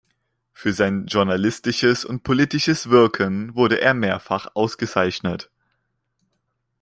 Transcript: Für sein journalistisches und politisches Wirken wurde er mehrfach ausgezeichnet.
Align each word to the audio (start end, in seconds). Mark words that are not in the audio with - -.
Für 0.51 0.73
sein 0.73 1.05
journalistisches 1.05 2.05
und 2.05 2.23
politisches 2.23 2.89
Wirken 2.89 3.53
wurde 3.53 3.81
er 3.81 3.93
mehrfach 3.93 4.47
ausgezeichnet. 4.55 5.51